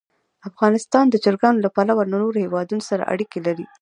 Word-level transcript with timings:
افغانستان 0.49 1.05
د 1.09 1.15
چرګانو 1.23 1.63
له 1.65 1.69
پلوه 1.75 2.03
له 2.05 2.11
نورو 2.23 2.41
هېوادونو 2.45 2.83
سره 2.89 3.07
اړیکې 3.13 3.39
لري. 3.47 3.65